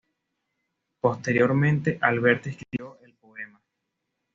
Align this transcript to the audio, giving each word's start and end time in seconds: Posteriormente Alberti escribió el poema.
Posteriormente 0.99 1.99
Alberti 2.01 2.49
escribió 2.49 2.97
el 3.03 3.13
poema. 3.13 3.61